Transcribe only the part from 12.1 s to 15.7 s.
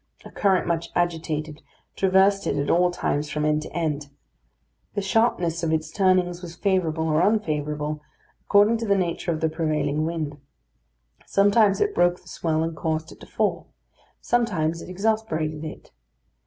the swell and caused it to fall; sometimes it exasperated